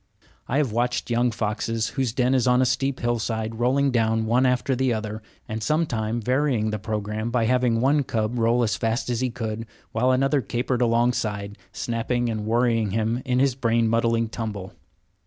[0.47, 4.25] I have watched young foxes, whose den was on a steep hill side, rolling down
[4.25, 8.75] one after the other, and sometime varying the programme by having one cub roll as
[8.75, 13.87] fast as he could, while another capered alongside, snapping and worrying him in his brain
[13.87, 14.73] muddling tumble.